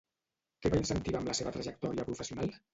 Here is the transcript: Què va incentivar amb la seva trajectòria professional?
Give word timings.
Què 0.63 0.71
va 0.75 0.79
incentivar 0.85 1.21
amb 1.21 1.31
la 1.33 1.37
seva 1.43 1.55
trajectòria 1.59 2.11
professional? 2.11 2.61